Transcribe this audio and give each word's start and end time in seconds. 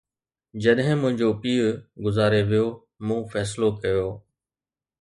جڏهن 0.61 0.97
منهنجو 1.01 1.29
پيءُ 1.41 1.65
گذاري 2.03 2.41
ويو، 2.49 2.67
مون 3.07 3.21
فيصلو 3.31 3.69
ڪيو 3.81 4.07